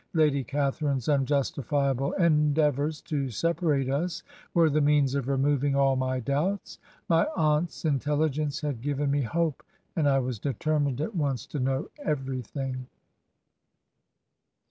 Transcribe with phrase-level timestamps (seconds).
[0.13, 4.23] 'Lady Catharine's unjustifiable en deavors to separate us
[4.55, 6.79] were the means of removing all my doubts....
[7.07, 9.61] My aunt's inteUigence had given me hope,
[9.95, 12.87] and I was determined at once to know every thing.'"